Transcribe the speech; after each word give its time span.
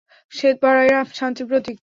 শ্বেত 0.31 0.55
পায়রা 0.61 0.99
শান্তির 1.13 1.45
প্রতীক। 1.49 1.77